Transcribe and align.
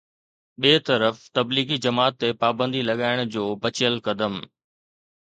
ٻئي 0.61 0.73
طرف 0.89 1.15
تبليغي 1.37 1.77
جماعت 1.85 2.13
تي 2.21 2.29
پابندي 2.43 2.81
لڳائڻ 2.89 3.17
جو 3.33 3.43
بچيل 3.63 3.93
قدم 4.07 4.33